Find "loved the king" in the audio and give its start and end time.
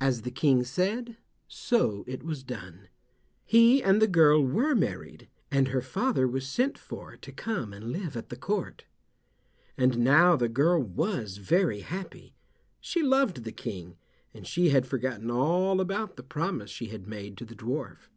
13.02-13.96